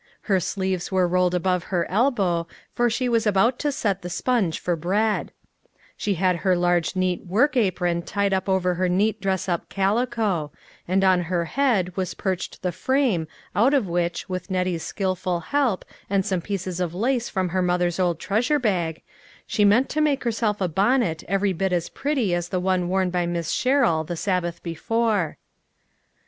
Her 0.21 0.39
sleeves 0.39 0.91
were 0.91 1.07
rolled 1.07 1.35
above 1.35 1.65
her 1.65 1.85
elbow, 1.87 2.47
for 2.73 2.89
she 2.89 3.07
was 3.07 3.27
about 3.27 3.59
to 3.59 3.71
set 3.71 4.01
the 4.01 4.09
sponge 4.09 4.59
for 4.59 4.75
bread; 4.75 5.31
she 5.95 6.15
had 6.15 6.37
her 6.37 6.55
large 6.55 6.95
neat 6.95 7.27
work 7.27 7.55
apron 7.55 8.01
tied 8.01 8.33
over 8.49 8.73
her 8.73 8.89
neat 8.89 9.21
dress 9.21 9.47
up 9.47 9.69
calico; 9.69 10.51
and 10.87 11.03
on 11.03 11.21
her 11.29 11.45
head 11.45 11.95
was 11.95 12.15
perched 12.15 12.63
the 12.63 12.71
frame 12.71 13.27
out 13.55 13.75
of 13.75 13.87
which, 13.87 14.23
A 14.23 14.29
WILL 14.31 14.37
AND 14.37 14.45
A 14.67 14.71
WAY. 14.71 14.77
273 14.79 15.05
with 15.05 15.05
Nettie's 15.05 15.19
skilful 15.21 15.39
help, 15.55 15.85
and 16.09 16.25
some 16.25 16.41
pieces 16.41 16.79
of 16.79 16.95
lace 16.95 17.29
from 17.29 17.49
her 17.49 17.61
mother's 17.61 17.99
old 17.99 18.17
treasure 18.19 18.57
bag, 18.57 19.03
she 19.45 19.63
meant 19.63 19.87
to 19.89 20.01
make 20.01 20.23
herself 20.23 20.59
a 20.59 20.67
bonnet 20.67 21.23
every 21.27 21.53
bit 21.53 21.71
as 21.71 21.89
pretty 21.89 22.33
as 22.33 22.49
the 22.49 22.59
one 22.59 22.89
worn 22.89 23.11
by 23.11 23.27
Miss 23.27 23.51
Sherrill 23.51 24.03
the 24.03 24.17
Sab 24.17 24.41
bath 24.41 24.63
before. 24.63 25.37